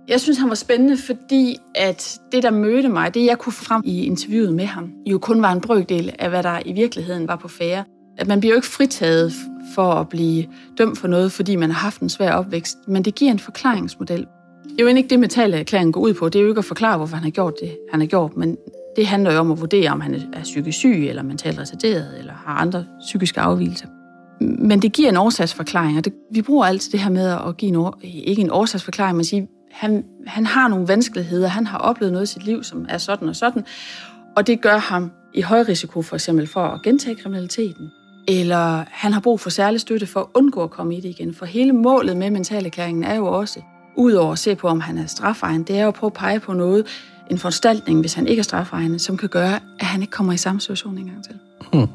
[0.09, 3.64] Jeg synes, han var spændende, fordi at det, der mødte mig, det jeg kunne få
[3.64, 7.29] frem i interviewet med ham, jo kun var en brøkdel af, hvad der i virkeligheden
[7.29, 7.85] var på færre.
[8.18, 9.33] At man bliver jo ikke fritaget
[9.75, 10.46] for at blive
[10.79, 14.27] dømt for noget, fordi man har haft en svær opvækst, men det giver en forklaringsmodel.
[14.64, 16.29] Det er jo ikke det, metalerklæringen går ud på.
[16.29, 18.57] Det er jo ikke at forklare, hvorfor han har gjort det, han har gjort, men
[18.96, 22.33] det handler jo om at vurdere, om han er psykisk syg, eller mentalt retarderet, eller
[22.33, 23.87] har andre psykiske afvielser.
[24.40, 27.74] Men det giver en årsagsforklaring, og det, vi bruger altid det her med at give
[27.74, 32.29] en, ikke en årsagsforklaring, men sige, han, han har nogle vanskeligheder, han har oplevet noget
[32.29, 33.64] i sit liv, som er sådan og sådan,
[34.37, 37.90] og det gør ham i høj risiko for eksempel for at gentage kriminaliteten.
[38.29, 41.35] Eller han har brug for særlig støtte for at undgå at komme i det igen.
[41.35, 43.61] For hele målet med mentalerklæringen er jo også,
[43.96, 46.40] udover at se på, om han er strafegen, det er jo at prøve at pege
[46.40, 46.87] på noget,
[47.31, 50.37] en foranstaltning, hvis han ikke er strafregnet, som kan gøre, at han ikke kommer i
[50.37, 51.38] samme situation engang til.
[51.73, 51.88] Hmm.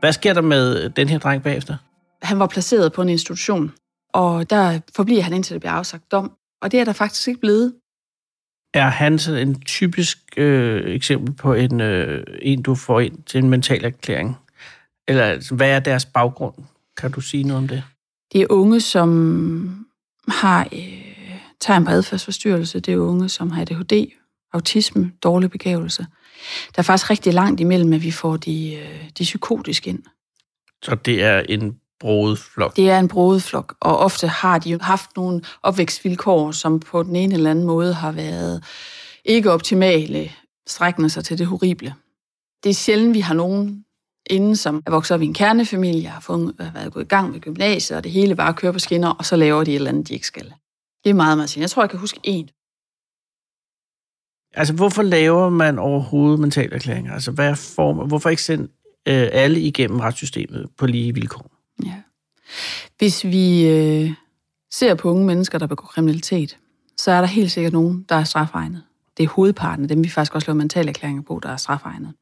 [0.00, 1.76] Hvad sker der med den her dreng bagefter?
[2.22, 3.72] Han var placeret på en institution,
[4.12, 6.32] og der forbliver han indtil det bliver afsagt dom.
[6.62, 7.74] Og det er der faktisk ikke blevet.
[8.74, 13.44] Er han sådan en typisk øh, eksempel på en, øh, en, du får ind til
[13.44, 14.36] en mental erklæring?
[15.08, 16.54] Eller altså, hvad er deres baggrund?
[16.96, 17.84] Kan du sige noget om det?
[18.32, 19.86] Det er unge, som
[20.28, 21.11] har øh,
[21.62, 22.80] tegn på adfærdsforstyrrelse.
[22.80, 24.06] Det er unge, som har ADHD,
[24.52, 26.06] autisme, dårlig begævelse.
[26.76, 30.02] Der er faktisk rigtig langt imellem, at vi får de, øh, de psykotiske ind.
[30.82, 32.76] Så det er en broet flok.
[32.76, 37.02] Det er en broet flok, og ofte har de jo haft nogle opvækstvilkår, som på
[37.02, 38.64] den ene eller anden måde har været
[39.24, 40.32] ikke optimale,
[40.66, 41.94] strækkende sig til det horrible.
[42.64, 43.84] Det er sjældent, vi har nogen
[44.30, 47.32] inden, som er vokset op i en kernefamilie, har fået, har været gået i gang
[47.32, 49.90] med gymnasiet, og det hele bare kører på skinner, og så laver de et eller
[49.90, 50.52] andet, de ikke skal.
[51.04, 51.60] Det er meget, sjældent.
[51.62, 52.58] Jeg tror, jeg kan huske én.
[54.54, 57.12] Altså, hvorfor laver man overhovedet mentale erklæringer?
[57.12, 58.08] Altså, hvad er form?
[58.08, 58.64] Hvorfor ikke sende
[59.08, 61.50] øh, alle igennem retssystemet på lige vilkår?
[61.84, 62.02] Ja.
[62.98, 64.10] Hvis vi øh,
[64.72, 66.58] ser på unge mennesker, der begår kriminalitet,
[66.96, 68.82] så er der helt sikkert nogen, der er strafegnet.
[69.16, 72.12] Det er hovedparten af dem, vi faktisk også laver mentale erklæringer på, der er strafegnet.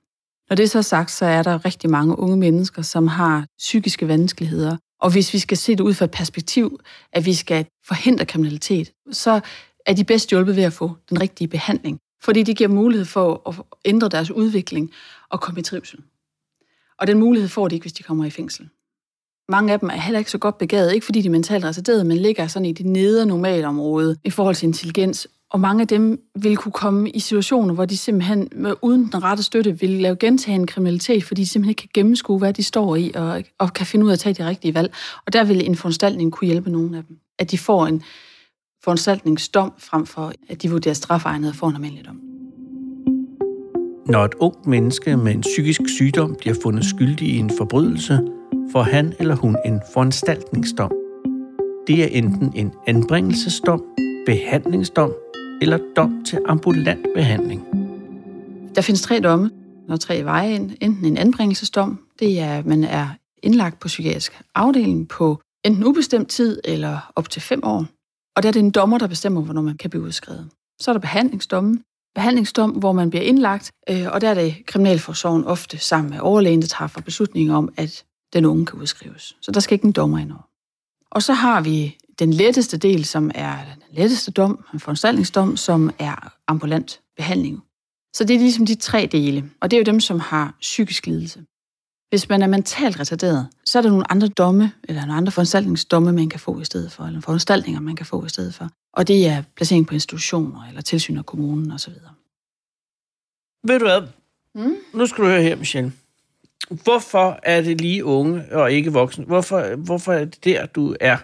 [0.48, 4.08] Når det er så sagt, så er der rigtig mange unge mennesker, som har psykiske
[4.08, 4.76] vanskeligheder.
[5.00, 6.80] Og hvis vi skal se det ud fra et perspektiv,
[7.12, 9.40] at vi skal forhindre kriminalitet, så
[9.86, 11.98] er de bedst hjulpet ved at få den rigtige behandling.
[12.22, 14.90] Fordi det giver mulighed for at ændre deres udvikling
[15.28, 15.98] og komme i trivsel.
[16.98, 18.68] Og den mulighed får de ikke, hvis de kommer i fængsel.
[19.48, 22.04] Mange af dem er heller ikke så godt begavet, ikke fordi de er mentalt retarderede,
[22.04, 25.28] men ligger sådan i det nedre normalområde i forhold til intelligens.
[25.50, 28.48] Og mange af dem vil kunne komme i situationer, hvor de simpelthen
[28.82, 32.52] uden den rette støtte vil lave gentagende kriminalitet, fordi de simpelthen ikke kan gennemskue, hvad
[32.52, 34.92] de står i, og, og kan finde ud af at tage de rigtige valg.
[35.26, 37.16] Og der vil en foranstaltning kunne hjælpe nogle af dem.
[37.38, 38.02] At de får en
[38.84, 42.20] foranstaltningsdom, frem for at de vurderer strafegnet for en almindelig dom.
[44.06, 48.20] Når et ungt menneske med en psykisk sygdom bliver fundet skyldig i en forbrydelse,
[48.72, 50.92] får han eller hun en foranstaltningsdom.
[51.86, 53.84] Det er enten en anbringelsesdom,
[54.26, 55.12] behandlingsdom
[55.60, 57.66] eller dom til ambulant behandling.
[58.74, 59.50] Der findes tre domme,
[59.88, 60.70] når tre veje ind.
[60.80, 63.08] Enten en anbringelsesdom, det er, at man er
[63.42, 67.86] indlagt på psykiatrisk afdeling på enten ubestemt tid eller op til fem år.
[68.36, 70.50] Og der er det en dommer, der bestemmer, hvornår man kan blive udskrevet.
[70.80, 71.82] Så er der behandlingsdommen.
[72.14, 76.62] Behandlingsdom, hvor man bliver indlagt, øh, og der er det kriminalforsorgen ofte sammen med overlægen,
[76.62, 79.36] der tager for beslutning om, at den unge kan udskrives.
[79.40, 80.48] Så der skal ikke en dommer ind over.
[81.10, 85.90] Og så har vi den letteste del, som er den letteste dom, en foranstaltningsdom, som
[85.98, 87.62] er ambulant behandling.
[88.14, 91.06] Så det er ligesom de tre dele, og det er jo dem, som har psykisk
[91.06, 91.44] lidelse.
[92.08, 96.12] Hvis man er mentalt retarderet, så er der nogle andre domme, eller nogle andre foranstaltningsdomme,
[96.12, 98.70] man kan få i stedet for, eller foranstaltninger, man kan få i stedet for.
[98.92, 101.92] Og det er placering på institutioner, eller tilsyn af kommunen osv.
[103.66, 104.02] Ved du hvad?
[104.54, 104.76] Mm?
[104.94, 105.92] Nu skal du høre her, Michelle.
[106.70, 109.24] Hvorfor er det lige unge og ikke voksne?
[109.24, 111.16] Hvorfor, hvorfor er det der, du er?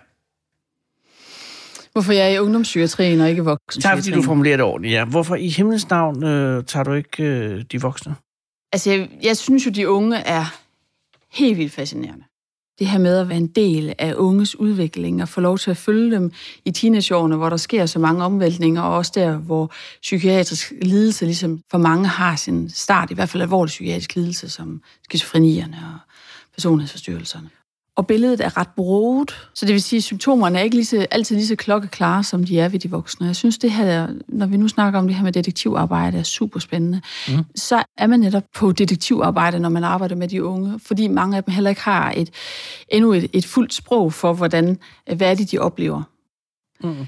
[1.96, 5.04] Hvorfor jeg er i ungdomspsykiatrien og ikke voksen Tak fordi du formulerer det ordentligt, ja.
[5.04, 8.14] Hvorfor i himlens navn øh, tager du ikke øh, de voksne?
[8.72, 10.44] Altså, jeg, jeg synes jo, de unge er
[11.32, 12.24] helt vildt fascinerende.
[12.78, 15.76] Det her med at være en del af unges udvikling og få lov til at
[15.76, 16.32] følge dem
[16.64, 21.60] i teenageårene, hvor der sker så mange omvæltninger, og også der, hvor psykiatrisk lidelse ligesom
[21.70, 25.98] for mange har sin start, i hvert fald alvorlig psykiatrisk lidelse, som skizofrenierne og
[26.54, 27.50] personlighedsforstyrrelserne.
[27.96, 31.06] Og billedet er ret broet, så det vil sige, at symptomerne er ikke lige så,
[31.10, 33.26] altid lige så klokkeklare, som de er ved de voksne.
[33.26, 36.60] Jeg synes, det her, når vi nu snakker om det her med detektivarbejde, er super
[36.60, 37.00] spændende.
[37.28, 37.44] Mm.
[37.54, 41.44] Så er man netop på detektivarbejde, når man arbejder med de unge, fordi mange af
[41.44, 42.30] dem heller ikke har et,
[42.88, 44.78] endnu et, et fuldt sprog for, hvordan,
[45.16, 46.02] hvad er det, de oplever.
[46.80, 47.06] Mm.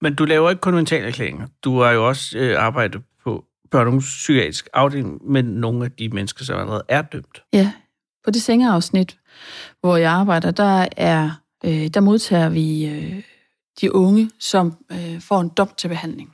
[0.00, 1.46] Men du laver ikke kun mentalerklæringer.
[1.64, 6.08] Du har jo også øh, arbejdet på børne- og psykiatrisk afdeling med nogle af de
[6.08, 7.42] mennesker, som allerede er dømt.
[7.52, 7.72] Ja,
[8.26, 9.18] på det sengeafsnit,
[9.80, 11.30] hvor jeg arbejder, der, er,
[11.64, 13.22] øh, der modtager vi øh,
[13.80, 16.32] de unge, som øh, får en dom til behandling.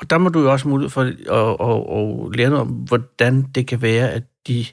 [0.00, 3.42] Og der må du jo også mulighed for at, at, at lære noget om, hvordan
[3.42, 4.66] det kan være, at de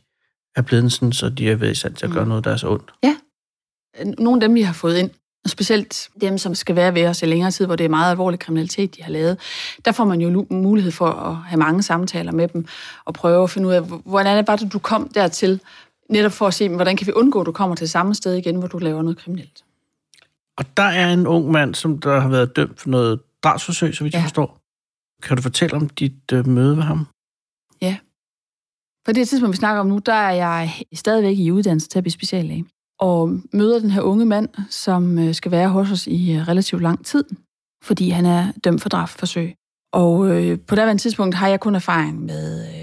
[0.55, 2.29] er blevet sådan, så de er ved i stand til at gøre mm.
[2.29, 2.93] noget, der er så ondt.
[3.03, 3.15] Ja.
[4.17, 5.09] Nogle af dem, vi har fået ind,
[5.43, 8.11] og specielt dem, som skal være ved os i længere tid, hvor det er meget
[8.11, 9.39] alvorlig kriminalitet, de har lavet,
[9.85, 12.65] der får man jo mulighed for at have mange samtaler med dem,
[13.05, 15.59] og prøve at finde ud af, hvordan er det, du kom dertil,
[16.13, 18.55] Netop for at se, hvordan kan vi undgå, at du kommer til samme sted igen,
[18.55, 19.63] hvor du laver noget kriminelt.
[20.57, 24.03] Og der er en ung mand, som der har været dømt for noget drabsforsøg, så
[24.03, 24.19] vidt ja.
[24.19, 24.57] jeg forstår.
[25.23, 27.07] Kan du fortælle om dit øh, møde med ham?
[27.81, 27.97] Ja.
[29.05, 32.03] På det tidspunkt, vi snakker om nu, der er jeg stadigvæk i uddannelse til at
[32.03, 32.65] blive speciallæge.
[32.99, 36.81] Og møder den her unge mand, som øh, skal være hos os i øh, relativt
[36.81, 37.23] lang tid,
[37.83, 39.55] fordi han er dømt for drabsforsøg.
[39.93, 42.82] Og øh, på daværende tidspunkt har jeg kun erfaring med øh,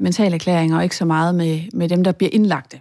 [0.00, 2.80] mentale erklæringer, og ikke så meget med, med dem, der bliver indlagte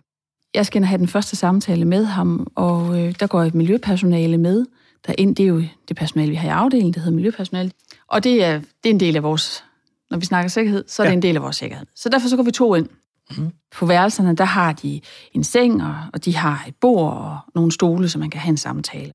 [0.54, 4.66] jeg skal have den første samtale med ham, og øh, der går et miljøpersonale med
[5.08, 5.36] derind.
[5.36, 7.72] Det er jo det personale, vi har i afdelingen, det hedder miljøpersonale.
[8.08, 9.64] Og det er, det er en del af vores,
[10.10, 11.12] når vi snakker sikkerhed, så er ja.
[11.12, 11.86] det en del af vores sikkerhed.
[11.96, 12.90] Så derfor så går vi to ind.
[13.38, 13.52] Mm.
[13.72, 15.02] På værelserne, der har de
[15.34, 18.50] en seng, og, og de har et bord og nogle stole, så man kan have
[18.50, 19.12] en samtale.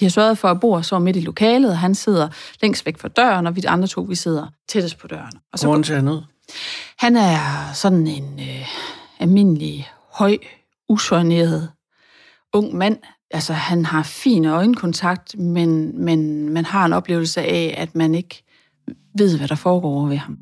[0.00, 2.28] De har sørget for, at bord så midt i lokalet, og han sidder
[2.62, 5.32] længst væk fra døren, og vi andre to, vi sidder tættest på døren.
[5.52, 6.22] Og så ser han ud?
[6.98, 8.66] Han er sådan en øh,
[9.18, 10.36] almindelig, høj,
[10.88, 11.70] usorneret
[12.52, 12.96] ung mand.
[13.30, 18.42] Altså, han har fin øjenkontakt, men, men man har en oplevelse af, at man ikke
[19.18, 20.38] ved, hvad der foregår over ved ham.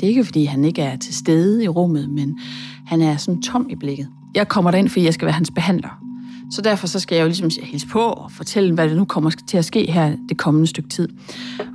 [0.00, 2.40] Det er ikke, fordi han ikke er til stede i rummet, men
[2.86, 4.08] han er sådan tom i blikket.
[4.34, 5.98] Jeg kommer derind, fordi jeg skal være hans behandler.
[6.52, 9.30] Så derfor så skal jeg jo ligesom hilse på og fortælle, hvad det nu kommer
[9.48, 11.08] til at ske her det kommende stykke tid.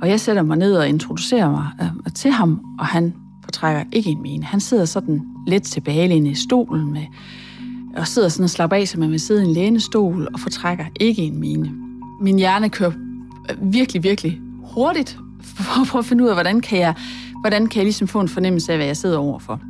[0.02, 3.14] Og jeg sætter mig ned og introducerer mig øh, til ham, og han
[3.48, 4.44] fortrækker ikke en mine.
[4.44, 7.02] Han sidder sådan lidt tilbage i stolen med,
[7.96, 10.84] og sidder sådan og slapper af, som man vil sidde i en lænestol, og fortrækker
[11.00, 11.72] ikke en mine.
[12.20, 12.92] Min hjerne kører
[13.62, 16.94] virkelig, virkelig hurtigt for at prøve at finde ud af, hvordan kan jeg,
[17.40, 19.60] hvordan kan jeg ligesom få en fornemmelse af, hvad jeg sidder overfor.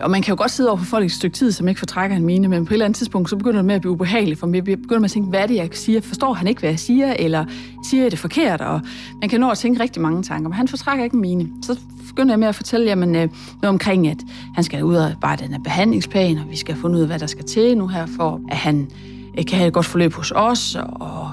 [0.00, 2.16] Og man kan jo godt sidde over for folk et stykke tid, som ikke fortrækker
[2.16, 4.40] en mine, men på et eller andet tidspunkt, så begynder det med at blive ubehageligt,
[4.40, 6.00] for man begynder man at tænke, hvad er det, jeg siger?
[6.00, 7.12] Forstår han ikke, hvad jeg siger?
[7.12, 7.44] Eller
[7.84, 8.60] siger jeg det forkert?
[8.60, 8.80] Og
[9.20, 11.48] man kan nå at tænke rigtig mange tanker, men han fortrækker ikke en mine.
[11.62, 13.28] Så begynder jeg med at fortælle jamen, øh,
[13.62, 14.18] noget omkring, at
[14.54, 17.18] han skal ud og bare den her behandlingsplan, og vi skal finde ud af, hvad
[17.18, 18.90] der skal til nu her, for at han
[19.38, 21.30] øh, kan have et godt forløb hos os, og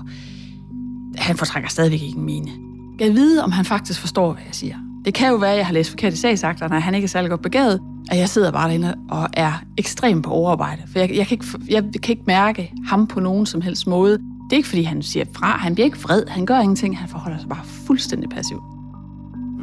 [1.18, 2.52] han fortrækker stadigvæk ikke en mine.
[3.00, 4.76] Jeg vide, om han faktisk forstår, hvad jeg siger.
[5.06, 7.10] Det kan jo være, at jeg har læst forkert i sagsakter, når han ikke er
[7.10, 7.80] særlig godt begavet,
[8.12, 10.82] at jeg sidder bare derinde og er ekstremt på overarbejde.
[10.92, 14.12] For jeg, jeg, kan ikke, jeg kan ikke mærke ham på nogen som helst måde.
[14.12, 15.58] Det er ikke, fordi han siger fra.
[15.58, 16.24] Han bliver ikke vred.
[16.28, 16.98] Han gør ingenting.
[16.98, 18.62] Han forholder sig bare fuldstændig passiv.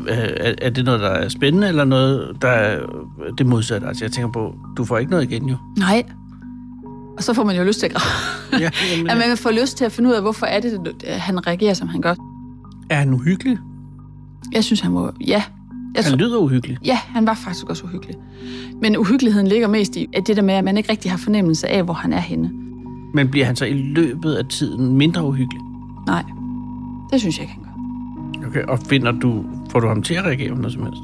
[0.08, 2.80] Er, er det noget, der er spændende, eller noget, der er
[3.38, 3.86] det modsatte?
[3.86, 5.56] Altså, jeg tænker på, du får ikke noget igen jo.
[5.78, 6.02] Nej.
[7.16, 8.62] Og så får man jo lyst til at græde.
[8.62, 11.46] Ja, jamen, man får lyst til at finde ud af, hvorfor er det, at han
[11.46, 12.14] reagerer, som han gør.
[12.90, 13.58] Er han uhyggelig?
[14.52, 15.10] Jeg synes, han må...
[15.26, 15.42] Ja.
[15.94, 16.78] Jeg han lyder uhyggelig.
[16.84, 18.16] Ja, han var faktisk også uhyggelig.
[18.82, 21.68] Men uhyggeligheden ligger mest i at det der med, at man ikke rigtig har fornemmelse
[21.68, 22.50] af, hvor han er henne.
[23.14, 25.62] Men bliver han så i løbet af tiden mindre uhyggelig?
[26.06, 26.24] Nej,
[27.12, 28.48] det synes jeg ikke, han gør.
[28.48, 31.02] Okay, og finder du, får du ham til at reagere på noget som helst?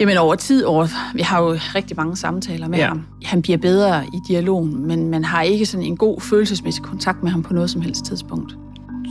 [0.00, 2.88] Jamen over tid, over, vi har jo rigtig mange samtaler med ja.
[2.88, 3.02] ham.
[3.24, 7.30] Han bliver bedre i dialogen, men man har ikke sådan en god følelsesmæssig kontakt med
[7.30, 8.56] ham på noget som helst tidspunkt.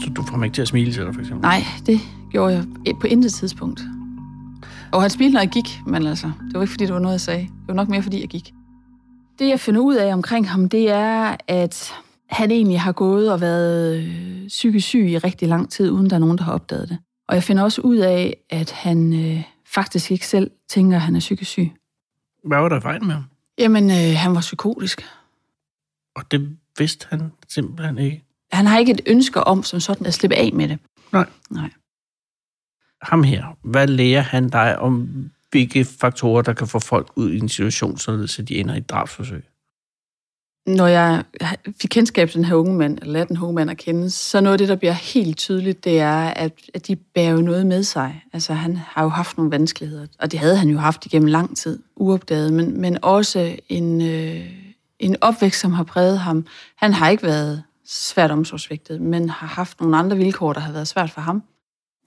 [0.03, 1.41] Så du får ham ikke til at smile til dig, for eksempel?
[1.41, 1.99] Nej, det
[2.31, 2.53] gjorde
[2.85, 3.81] jeg på intet tidspunkt.
[4.91, 7.13] Og han smilte, når jeg gik, men altså, det var ikke, fordi det var noget,
[7.13, 7.41] jeg sagde.
[7.41, 8.53] Det var nok mere, fordi jeg gik.
[9.39, 11.93] Det, jeg finder ud af omkring ham, det er, at
[12.29, 16.15] han egentlig har gået og været øh, psykisk syg i rigtig lang tid, uden der
[16.15, 16.97] er nogen, der har opdaget det.
[17.27, 21.15] Og jeg finder også ud af, at han øh, faktisk ikke selv tænker, at han
[21.15, 21.71] er psykisk syg.
[22.43, 23.23] Hvad var der fejl med ham?
[23.57, 25.05] Jamen, øh, han var psykotisk.
[26.15, 28.23] Og det vidste han simpelthen ikke?
[28.51, 30.79] Han har ikke et ønske om som sådan at slippe af med det.
[31.11, 31.25] Nej.
[31.49, 31.69] Nej.
[33.01, 35.09] Ham her, hvad lærer han dig om,
[35.51, 38.89] hvilke faktorer, der kan få folk ud i en situation, så de ender i et
[38.89, 39.43] drabsforsøg?
[40.67, 41.23] Når jeg
[41.81, 44.41] fik kendskab til den her unge mand, eller lader den unge mand at kende, så
[44.41, 47.65] noget af det, der bliver helt tydeligt, det er, at, at de bærer jo noget
[47.65, 48.23] med sig.
[48.33, 51.57] Altså, han har jo haft nogle vanskeligheder, og det havde han jo haft igennem lang
[51.57, 54.45] tid, uopdaget, men, men også en, øh,
[54.99, 56.45] en opvækst, som har præget ham.
[56.75, 60.87] Han har ikke været svært omsorgsvigtet, men har haft nogle andre vilkår, der har været
[60.87, 61.43] svært for ham.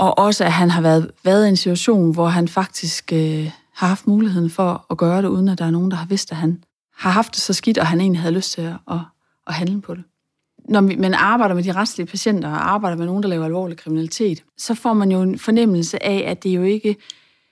[0.01, 3.87] Og også, at han har været, været i en situation, hvor han faktisk øh, har
[3.87, 6.37] haft muligheden for at gøre det, uden at der er nogen, der har vidst, at
[6.37, 6.65] han
[6.97, 8.99] har haft det så skidt, og han egentlig havde lyst til at, at,
[9.47, 10.05] at handle på det.
[10.69, 14.45] Når man arbejder med de retslige patienter, og arbejder med nogen, der laver alvorlig kriminalitet,
[14.59, 16.97] så får man jo en fornemmelse af, at det jo ikke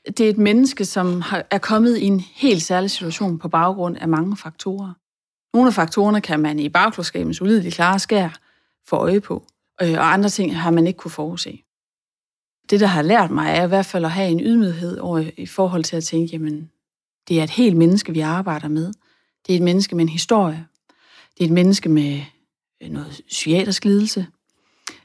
[0.06, 3.96] det er et menneske, som har, er kommet i en helt særlig situation på baggrund
[3.96, 4.92] af mange faktorer.
[5.54, 8.28] Nogle af faktorerne kan man i bagklodskabens ulidelige klare skær
[8.88, 9.46] få øje på,
[9.82, 11.62] øh, og andre ting har man ikke kunne forudse.
[12.70, 15.46] Det, der har lært mig, er i hvert fald at have en ydmyghed over, i
[15.46, 16.70] forhold til at tænke, jamen,
[17.28, 18.92] det er et helt menneske, vi arbejder med.
[19.46, 20.66] Det er et menneske med en historie.
[21.38, 22.20] Det er et menneske med
[22.82, 24.26] øh, noget psykiatrisk lidelse.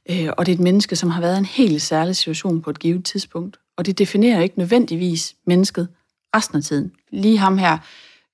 [0.10, 2.70] Øh, og det er et menneske, som har været i en helt særlig situation på
[2.70, 3.60] et givet tidspunkt.
[3.78, 5.88] Og det definerer ikke nødvendigvis mennesket
[6.36, 6.92] resten af tiden.
[7.12, 7.78] Lige ham her,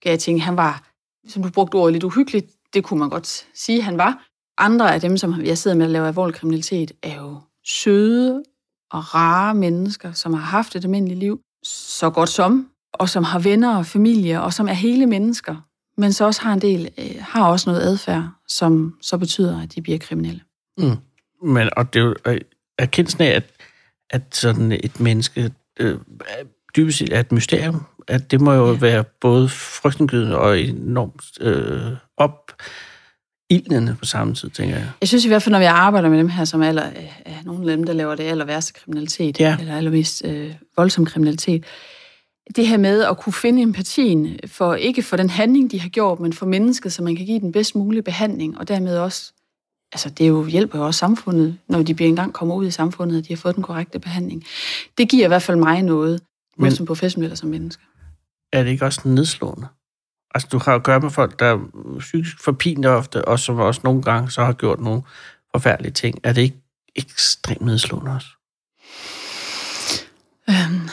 [0.02, 0.90] kan jeg tænke, han var
[1.28, 2.52] som du brugte ordet, lidt uhyggeligt.
[2.74, 4.26] Det kunne man godt sige, han var.
[4.58, 8.44] Andre af dem, som jeg sidder med at lave alvorlig kriminalitet, er jo søde
[8.92, 13.40] og rare mennesker, som har haft et almindeligt liv, så godt som, og som har
[13.40, 15.56] venner og familie, og som er hele mennesker,
[15.98, 19.76] men så også har en del, øh, har også noget adfærd, som så betyder, at
[19.76, 20.42] de bliver kriminelle.
[20.78, 20.98] Mm.
[21.44, 22.42] Men, og det er jo øh,
[22.78, 23.44] erkendelsen af, at,
[24.10, 26.00] at sådan et menneske øh,
[26.76, 28.80] dybest set er et mysterium, at det må jo ja.
[28.80, 32.52] være både frygtindgydende og enormt øh, op
[33.50, 34.90] ildende på samme tid, tænker jeg.
[35.02, 36.84] Jeg synes i hvert fald, når vi arbejder med dem her, som aller,
[37.26, 39.58] er nogle af dem, der laver det aller værste kriminalitet, Ja.
[39.60, 41.64] eller allermest øh, voldsom kriminalitet,
[42.56, 46.20] det her med at kunne finde empatien, for ikke for den handling, de har gjort,
[46.20, 49.34] men for mennesket, så man kan give den bedst mulige behandling, og dermed også,
[49.94, 52.72] altså det er jo, hjælper jo også samfundet, når de bliver engang kommer ud i
[52.72, 54.44] samfundet, at de har fået den korrekte behandling.
[54.98, 56.22] Det giver i hvert fald mig noget,
[56.58, 57.84] men, som professionel og som menneske.
[58.54, 59.68] Er det ikke også nedslående?
[60.36, 61.60] Altså, du har at gøre med folk, der er
[62.00, 65.02] psykisk forpint ofte, og som også nogle gange så har gjort nogle
[65.52, 66.20] forfærdelige ting.
[66.24, 66.58] Er det ikke
[66.96, 68.28] ekstremt nedslående også?
[70.50, 70.90] Øhm,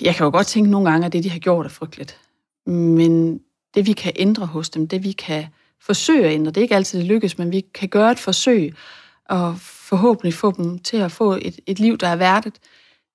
[0.00, 2.20] jeg kan jo godt tænke nogle gange, at det, de har gjort, er frygteligt.
[2.66, 3.40] Men
[3.74, 5.46] det, vi kan ændre hos dem, det vi kan
[5.82, 8.74] forsøge at ændre, det er ikke altid det lykkes, men vi kan gøre et forsøg,
[9.28, 12.58] og forhåbentlig få dem til at få et, et liv, der er værdigt,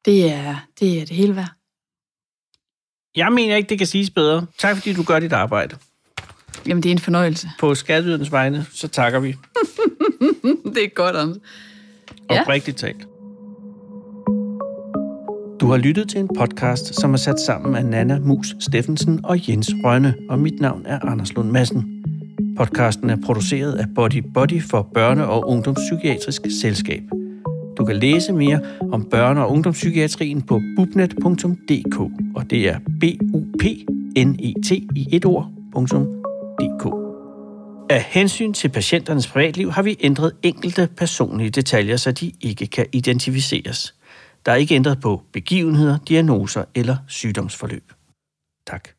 [0.06, 1.52] det er det, er det hele værd.
[3.16, 4.46] Jeg mener ikke, det kan siges bedre.
[4.60, 5.76] Tak, fordi du gør dit arbejde.
[6.68, 7.50] Jamen, det er en fornøjelse.
[7.60, 9.28] På skatteydernes vegne, så takker vi.
[10.76, 11.38] det er godt, Anders.
[12.32, 12.42] Ja.
[12.42, 13.08] Oprigtigt talt.
[15.60, 19.50] Du har lyttet til en podcast, som er sat sammen af Nana Mus Steffensen og
[19.50, 22.04] Jens Rønne, og mit navn er Anders Lund Madsen.
[22.58, 27.02] Podcasten er produceret af Body Body for Børne- og Ungdomspsykiatrisk Selskab.
[27.86, 28.60] Du kan læse mere
[28.92, 32.00] om børne- og ungdomspsykiatrien på bubnet.dk,
[32.36, 33.64] og det er b u p
[34.18, 36.86] n e t i et ord.dk.
[37.90, 42.86] Af hensyn til patienternes privatliv har vi ændret enkelte personlige detaljer, så de ikke kan
[42.94, 43.96] identificeres.
[44.46, 47.92] Der er ikke ændret på begivenheder, diagnoser eller sygdomsforløb.
[48.68, 48.95] Tak.